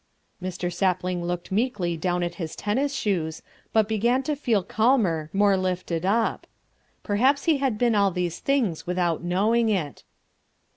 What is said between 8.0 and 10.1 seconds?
these things without knowing it.